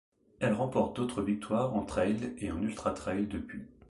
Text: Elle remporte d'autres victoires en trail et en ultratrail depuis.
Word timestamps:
Elle 0.39 0.53
remporte 0.53 0.95
d'autres 0.95 1.21
victoires 1.21 1.75
en 1.75 1.85
trail 1.85 2.33
et 2.39 2.51
en 2.51 2.59
ultratrail 2.63 3.27
depuis. 3.27 3.67